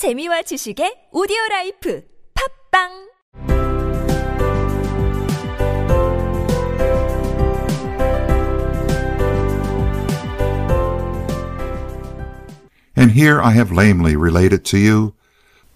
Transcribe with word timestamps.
재미와 0.00 0.40
지식의 0.48 1.10
오디오 1.12 1.36
라이프 1.50 2.00
팝빵 2.72 2.88
And 12.96 13.12
here 13.12 13.42
I 13.42 13.52
have 13.52 13.70
lamely 13.70 14.16
related 14.16 14.64
to 14.72 14.78
you 14.78 15.12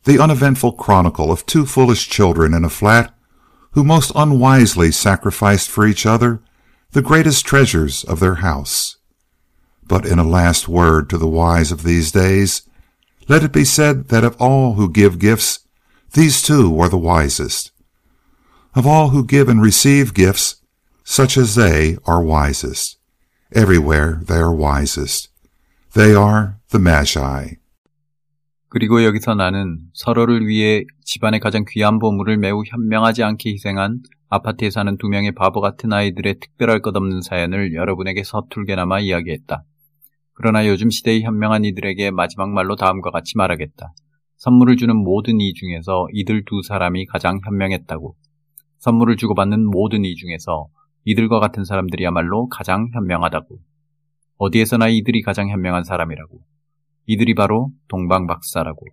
the 0.05 0.19
uneventful 0.19 0.73
chronicle 0.73 1.31
of 1.31 1.45
two 1.45 1.67
foolish 1.67 2.09
children 2.09 2.55
in 2.55 2.65
a 2.65 2.71
flat 2.71 3.13
who 3.73 3.85
most 3.85 4.11
unwisely 4.17 4.91
sacrificed 4.91 5.69
for 5.69 5.87
each 5.87 6.07
other 6.07 6.41
the 6.93 7.03
greatest 7.03 7.45
treasures 7.45 8.05
of 8.05 8.21
their 8.21 8.37
house. 8.37 8.97
But 9.87 10.07
in 10.07 10.19
a 10.19 10.25
last 10.25 10.67
word 10.67 11.11
to 11.11 11.19
the 11.19 11.29
wise 11.29 11.71
of 11.71 11.83
these 11.83 12.11
days, 12.11 12.63
let 13.28 13.44
it 13.44 13.52
be 13.52 13.64
said 13.64 14.10
that 14.10 14.24
of 14.24 14.36
all 14.42 14.74
who 14.74 14.90
give 14.90 15.20
gifts, 15.20 15.60
these 16.14 16.42
two 16.42 16.80
are 16.80 16.90
the 16.90 16.98
wisest. 16.98 17.72
Of 18.76 18.88
all 18.88 19.10
who 19.10 19.24
give 19.24 19.48
and 19.48 19.62
receive 19.62 20.14
gifts, 20.14 20.62
such 21.04 21.38
as 21.38 21.56
they 21.56 21.98
are 22.06 22.24
wisest. 22.24 22.98
Everywhere 23.54 24.22
they 24.26 24.38
are 24.38 24.54
wisest. 24.54 25.30
They 25.94 26.14
are 26.14 26.58
the 26.70 26.80
Magi. 26.80 27.58
그리고 28.70 29.04
여기서 29.04 29.34
나는 29.34 29.80
서로를 29.94 30.48
위해 30.48 30.84
집안의 31.04 31.40
가장 31.40 31.66
귀한 31.68 31.98
보물을 31.98 32.38
매우 32.38 32.64
현명하지 32.66 33.24
않게 33.24 33.52
희생한 33.54 34.02
아파트에 34.30 34.70
사는 34.70 34.96
두 34.98 35.08
명의 35.08 35.34
바보 35.34 35.60
같은 35.62 35.92
아이들의 35.92 36.40
특별할 36.40 36.82
것 36.82 36.96
없는 36.96 37.22
사연을 37.22 37.74
여러분에게 37.74 38.24
서툴게나마 38.24 39.00
이야기했다. 39.00 39.64
그러나 40.35 40.67
요즘 40.67 40.91
시대의 40.91 41.23
현명한 41.23 41.65
이들에게 41.65 42.11
마지막 42.11 42.51
말로 42.51 42.77
다음과 42.77 43.11
같이 43.11 43.37
말하겠다. 43.37 43.93
선물을 44.37 44.77
주는 44.77 44.97
모든 44.97 45.41
이 45.41 45.55
중에서 45.55 46.07
이들 46.13 46.45
두 46.45 46.61
사람이 46.63 47.07
가장 47.07 47.41
현명했다고. 47.45 48.15
선물을 48.79 49.17
주고받는 49.17 49.65
모든 49.71 50.05
이 50.05 50.15
중에서 50.17 50.67
이들과 51.05 51.39
같은 51.39 51.65
사람들이야말로 51.65 52.49
가장 52.49 52.91
현명하다고. 52.93 53.59
어디에서나 54.39 54.89
이들이 54.89 55.23
가장 55.23 55.49
현명한 55.49 55.85
사람이라고. 55.85 56.41
이들이 57.07 57.35
바로 57.35 57.71
동방박사라고. 57.89 58.85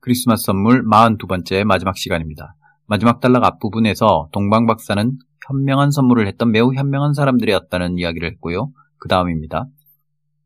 크리스마스 0.00 0.44
선물 0.44 0.84
42번째 0.84 1.64
마지막 1.64 1.96
시간입니다. 1.96 2.54
마지막 2.86 3.20
단락 3.20 3.44
앞부분에서 3.44 4.28
동방박사는 4.32 5.18
현명한 5.48 5.90
선물을 5.90 6.26
했던 6.28 6.52
매우 6.52 6.74
현명한 6.74 7.14
사람들이었다는 7.14 7.98
이야기를 7.98 8.30
했고요. 8.32 8.70
그 8.98 9.08
다음입니다. 9.08 9.66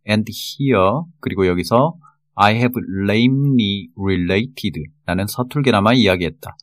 And 0.08 0.24
here 0.30 1.02
그리고 1.20 1.46
여기서 1.46 1.94
I 2.34 2.54
have 2.54 2.74
lamely 3.08 3.88
related 4.00 4.82
나는 5.06 5.26
서툴게나마 5.26 5.92
이야기했다. 5.94 6.56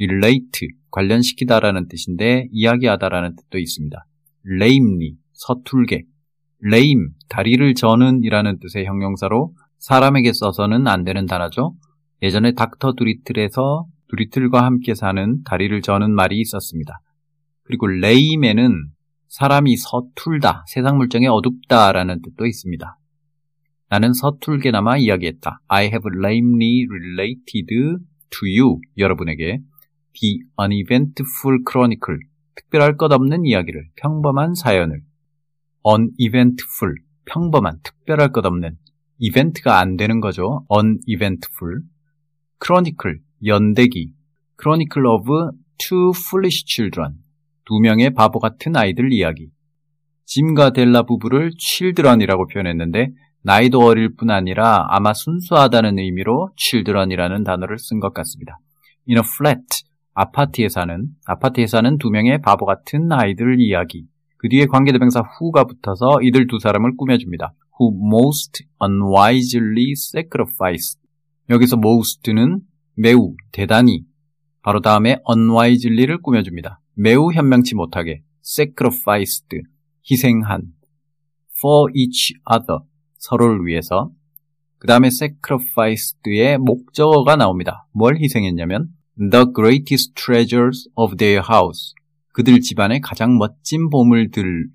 relate 0.00 0.68
관련시키다라는 0.90 1.88
뜻인데 1.88 2.48
이야기하다라는 2.52 3.36
뜻도 3.36 3.58
있습니다. 3.58 4.06
lamely 4.46 5.16
서툴게 5.32 6.04
lame 6.64 7.06
다리를 7.28 7.74
저는 7.74 8.22
이라는 8.22 8.58
뜻의 8.60 8.86
형용사로 8.86 9.54
사람에게 9.78 10.32
써서는 10.32 10.86
안 10.86 11.04
되는 11.04 11.26
단어죠. 11.26 11.74
예전에 12.22 12.52
닥터 12.52 12.92
두리틀에서 12.94 13.86
두리틀과 14.08 14.64
함께 14.64 14.94
사는 14.94 15.42
다리를 15.44 15.80
저는 15.82 16.14
말이 16.14 16.38
있었습니다. 16.40 17.00
그리고 17.64 17.90
lame에는 17.90 18.72
사람이 19.34 19.76
서툴다, 19.76 20.64
세상 20.68 20.96
물정에 20.96 21.26
어둡다라는 21.26 22.22
뜻도 22.22 22.46
있습니다. 22.46 22.96
나는 23.88 24.12
서툴게나마 24.12 24.96
이야기했다. 24.96 25.58
I 25.66 25.86
have 25.86 26.08
lamely 26.16 26.86
related 26.88 27.66
to 28.30 28.48
you. 28.48 28.78
여러분에게 28.96 29.58
the 30.12 30.38
uneventful 30.62 31.64
chronicle. 31.68 32.20
특별할 32.54 32.96
것 32.96 33.10
없는 33.10 33.44
이야기를, 33.44 33.88
평범한 33.96 34.54
사연을. 34.54 35.02
uneventful. 35.84 36.94
평범한, 37.24 37.80
특별할 37.82 38.30
것 38.30 38.46
없는. 38.46 38.76
이벤트가 39.18 39.80
안 39.80 39.96
되는 39.96 40.20
거죠. 40.20 40.64
uneventful. 40.70 41.82
chronicle. 42.64 43.18
연대기. 43.44 44.12
chronicle 44.62 45.08
of 45.08 45.26
two 45.78 46.12
foolish 46.28 46.62
children. 46.64 47.23
두 47.64 47.80
명의 47.80 48.10
바보 48.12 48.38
같은 48.38 48.76
아이들 48.76 49.12
이야기. 49.12 49.48
짐과 50.26 50.70
델라 50.70 51.02
부부를 51.02 51.50
children이라고 51.58 52.46
표현했는데 52.48 53.10
나이도 53.42 53.80
어릴 53.80 54.14
뿐 54.16 54.30
아니라 54.30 54.86
아마 54.88 55.12
순수하다는 55.12 55.98
의미로 55.98 56.50
children이라는 56.56 57.44
단어를 57.44 57.78
쓴 57.78 58.00
것 58.00 58.14
같습니다. 58.14 58.58
In 59.08 59.18
a 59.18 59.22
flat, 59.22 59.64
아파트에 60.14 60.68
사는, 60.68 61.08
아파트에 61.26 61.66
사는 61.66 61.98
두 61.98 62.10
명의 62.10 62.40
바보 62.40 62.64
같은 62.64 63.12
아이들 63.12 63.60
이야기. 63.60 64.06
그 64.38 64.48
뒤에 64.48 64.66
관계대명사 64.66 65.22
who가 65.40 65.64
붙어서 65.64 66.22
이들 66.22 66.46
두 66.46 66.58
사람을 66.58 66.96
꾸며줍니다. 66.96 67.52
Who 67.80 67.94
most 67.96 68.66
unwisely 68.82 69.92
sacrificed. 69.92 71.00
여기서 71.50 71.76
most는 71.76 72.60
매우, 72.94 73.34
대단히, 73.52 74.04
바로 74.62 74.80
다음에 74.80 75.18
unwisely를 75.28 76.22
꾸며줍니다. 76.22 76.80
매우 76.94 77.32
현명치 77.32 77.74
못하게 77.74 78.22
sacrificed 78.42 79.62
희생한 80.10 80.74
for 81.58 81.90
each 81.94 82.34
other 82.50 82.80
서로를 83.16 83.66
위해서 83.66 84.10
그 84.78 84.86
다음에 84.86 85.08
sacrificed의 85.08 86.58
목적어가 86.58 87.36
나옵니다. 87.36 87.86
뭘 87.92 88.18
희생했냐면 88.18 88.88
the 89.18 89.46
greatest 89.54 90.14
treasures 90.14 90.88
of 90.94 91.16
their 91.16 91.42
house 91.50 91.94
그들 92.32 92.60
집안의 92.60 93.00
가장 93.00 93.38
멋진 93.38 93.88
보물들을 93.88 94.68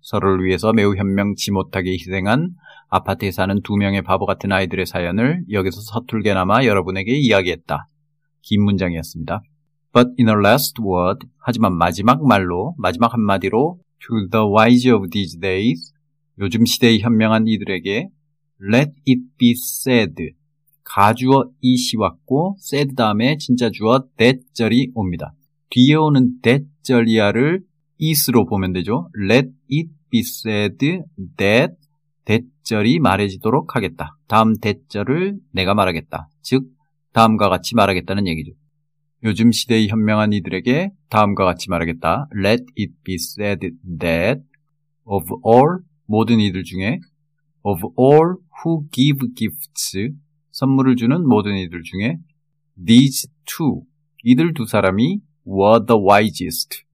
서로를 0.00 0.44
위해서 0.44 0.72
매우 0.72 0.94
현명치 0.96 1.52
못하게 1.52 1.92
희생한 1.92 2.50
아파트에 2.88 3.30
사는 3.30 3.60
두 3.62 3.76
명의 3.76 4.02
바보 4.02 4.26
같은 4.26 4.52
아이들의 4.52 4.86
사연을 4.86 5.44
여기서 5.50 5.80
서툴게나마 5.80 6.64
여러분에게 6.64 7.12
이야기했다. 7.12 7.86
긴 8.42 8.64
문장이었습니다. 8.64 9.42
But 9.96 10.10
in 10.18 10.28
a 10.28 10.34
last 10.34 10.74
word, 10.78 11.26
하지만 11.38 11.78
마지막 11.78 12.22
말로, 12.22 12.74
마지막 12.76 13.14
한마디로 13.14 13.78
to 14.06 14.28
the 14.30 14.44
wise 14.46 14.92
of 14.92 15.08
these 15.08 15.40
days, 15.40 15.90
요즘 16.38 16.66
시대의 16.66 17.00
현명한 17.00 17.46
이들에게 17.46 18.10
let 18.74 18.90
it 19.08 19.20
be 19.38 19.52
said, 19.52 20.14
가주어 20.84 21.48
이시 21.62 21.96
왔고 21.96 22.58
said 22.60 22.94
다음에 22.94 23.38
진짜 23.38 23.70
주어 23.70 24.04
that절이 24.18 24.90
옵니다. 24.94 25.32
뒤에 25.70 25.94
오는 25.94 26.42
that절이야를 26.42 27.62
is로 27.98 28.44
보면 28.44 28.74
되죠. 28.74 29.08
let 29.18 29.48
it 29.72 29.88
be 30.10 30.20
said 30.20 30.76
that 31.38 31.72
that절이 32.26 32.98
말해지도록 32.98 33.74
하겠다. 33.74 34.18
다음 34.28 34.58
that절을 34.60 35.38
내가 35.52 35.72
말하겠다. 35.72 36.28
즉 36.42 36.64
다음과 37.14 37.48
같이 37.48 37.74
말하겠다는 37.74 38.26
얘기죠. 38.26 38.52
요즘 39.26 39.50
시대의 39.50 39.88
현명한 39.88 40.32
이들에게 40.32 40.90
다음과 41.10 41.44
같이 41.44 41.68
말하겠다. 41.68 42.28
Let 42.36 42.64
it 42.78 42.92
be 43.02 43.16
said 43.16 43.58
that 43.98 44.40
of 45.04 45.24
all 45.44 45.80
모든 46.06 46.38
이들 46.38 46.62
중에 46.62 47.00
of 47.64 47.80
all 47.98 48.36
who 48.64 48.86
give 48.92 49.18
gifts 49.34 50.14
선물을 50.52 50.94
주는 50.94 51.26
모든 51.26 51.56
이들 51.56 51.82
중에 51.82 52.18
these 52.86 53.28
two 53.46 53.82
이들 54.22 54.54
두 54.54 54.64
사람이 54.64 55.18
were 55.44 55.84
the 55.84 56.00
wisest 56.00 56.84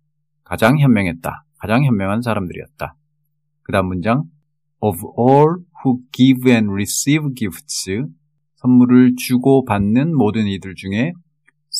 가장 0.42 0.78
현명했다. 0.78 1.44
가장 1.58 1.84
현명한 1.84 2.22
사람들이었다. 2.22 2.96
그 3.60 3.72
다음 3.72 3.88
문장 3.88 4.22
of 4.80 4.96
all 5.18 5.66
who 5.84 6.00
give 6.12 6.50
and 6.50 6.70
receive 6.72 7.34
gifts 7.34 7.90
선물을 8.54 9.16
주고 9.18 9.66
받는 9.66 10.16
모든 10.16 10.46
이들 10.46 10.74
중에 10.76 11.12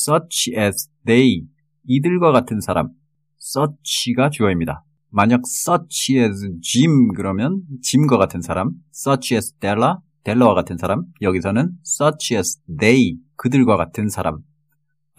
such 0.08 0.52
as 0.56 0.88
they 1.04 1.44
이들과 1.86 2.32
같은 2.32 2.60
사람 2.60 2.90
such가 3.40 4.30
주어입니다. 4.30 4.84
만약 5.10 5.42
such 5.46 6.16
as 6.18 6.48
Jim 6.62 7.12
그러면 7.14 7.62
짐과 7.82 8.16
같은 8.16 8.40
사람 8.40 8.72
such 8.94 9.34
as 9.34 9.52
Della 9.58 9.96
델라와 10.24 10.54
같은 10.54 10.78
사람 10.78 11.04
여기서는 11.20 11.72
such 11.84 12.34
as 12.34 12.60
they 12.78 13.16
그들과 13.36 13.76
같은 13.76 14.08
사람 14.08 14.38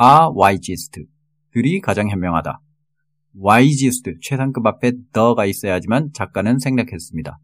are 0.01 0.29
wisest 0.35 1.03
들이 1.53 1.79
가장 1.81 2.09
현명하다. 2.09 2.59
wisest 3.39 4.15
최상급 4.21 4.65
앞에 4.65 4.93
the가 5.11 5.45
있어야 5.45 5.73
하지만 5.73 6.09
작가는 6.13 6.59
생략했습니다. 6.59 7.39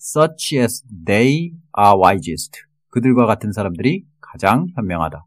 such 0.00 0.56
as 0.58 0.84
they 1.04 1.52
are 1.78 1.98
wisest 2.00 2.60
그들과 2.90 3.26
같은 3.26 3.52
사람들이 3.52 4.04
가장 4.20 4.66
현명하다. 4.76 5.24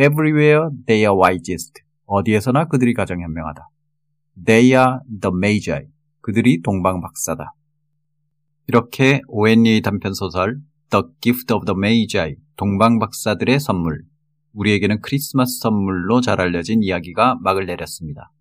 Everywhere 0.00 0.70
they 0.86 1.02
are 1.02 1.14
wisest. 1.14 1.82
어디에서나 2.06 2.68
그들이 2.68 2.94
가장 2.94 3.20
현명하다. 3.20 3.68
They 4.46 4.68
are 4.68 5.00
the 5.20 5.34
magi. 5.34 5.88
그들이 6.22 6.62
동방박사다. 6.62 7.52
이렇게 8.66 9.20
오웬리의 9.28 9.82
단편 9.82 10.14
소설 10.14 10.60
The 10.90 11.04
Gift 11.20 11.52
of 11.52 11.66
the 11.66 11.76
Magi, 11.76 12.36
동방박사들의 12.56 13.60
선물. 13.60 14.02
우리에게는 14.52 15.00
크리스마스 15.02 15.58
선물로 15.60 16.20
잘 16.20 16.40
알려진 16.40 16.82
이야기가 16.82 17.38
막을 17.42 17.66
내렸습니다. 17.66 18.32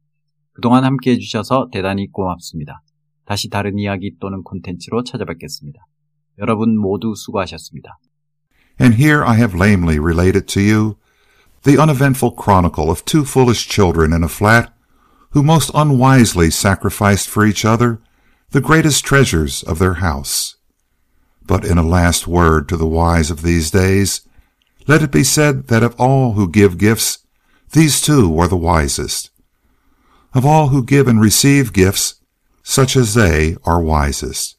그동안 0.53 0.83
함께 0.83 1.11
해주셔서 1.11 1.69
대단히 1.71 2.07
고맙습니다. 2.11 2.81
다시 3.25 3.49
다른 3.49 3.77
이야기 3.77 4.15
또는 4.19 4.41
콘텐츠로 4.43 5.03
찾아뵙겠습니다. 5.03 5.79
여러분 6.39 6.75
모두 6.77 7.13
수고하셨습니다. 7.15 7.99
And 8.81 8.95
here 8.95 9.23
I 9.23 9.37
have 9.37 9.55
lamely 9.55 9.99
related 9.99 10.47
to 10.47 10.61
you 10.61 10.95
the 11.63 11.77
uneventful 11.77 12.31
chronicle 12.31 12.89
of 12.89 13.05
two 13.05 13.25
foolish 13.25 13.67
children 13.67 14.13
in 14.13 14.23
a 14.23 14.29
flat 14.29 14.73
who 15.31 15.43
most 15.43 15.71
unwisely 15.73 16.49
sacrificed 16.49 17.29
for 17.29 17.45
each 17.45 17.65
other 17.65 18.01
the 18.51 18.61
greatest 18.61 19.05
treasures 19.05 19.61
of 19.63 19.77
their 19.77 19.95
house. 19.95 20.55
But 21.45 21.65
in 21.65 21.77
a 21.77 21.83
last 21.83 22.27
word 22.27 22.67
to 22.69 22.77
the 22.77 22.87
wise 22.87 23.29
of 23.29 23.41
these 23.41 23.69
days, 23.69 24.21
let 24.87 25.03
it 25.03 25.11
be 25.11 25.23
said 25.23 25.67
that 25.67 25.83
of 25.83 25.99
all 25.99 26.33
who 26.33 26.49
give 26.49 26.77
gifts, 26.77 27.19
these 27.73 28.01
two 28.01 28.37
are 28.39 28.47
the 28.47 28.57
wisest. 28.57 29.29
Of 30.33 30.45
all 30.45 30.69
who 30.69 30.83
give 30.83 31.07
and 31.07 31.21
receive 31.21 31.73
gifts, 31.73 32.21
such 32.63 32.95
as 32.95 33.13
they 33.13 33.55
are 33.63 33.81
wisest. 33.81 34.55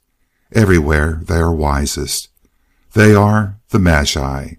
Everywhere 0.52 1.20
they 1.24 1.36
are 1.36 1.54
wisest. 1.54 2.28
They 2.92 3.14
are 3.14 3.60
the 3.70 3.78
Magi. 3.78 4.54